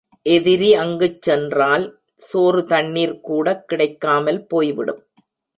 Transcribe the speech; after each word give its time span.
எதிரி 0.25 0.73
அங்குச் 0.75 1.21
சென்றால் 1.21 1.85
சோறு 2.21 2.61
தண்ணிர் 2.69 3.19
கூடக் 3.21 3.67
கிடைக்காமல் 3.67 4.45
போய்விடும். 4.47 5.01